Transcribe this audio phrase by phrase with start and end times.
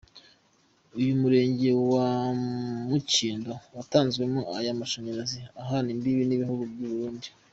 [0.99, 2.07] Uyu murenge wa
[2.89, 7.27] Mukindo watanzwemo aya mashanyarazi uhana imbibi n'igihugu cy'Uburundi.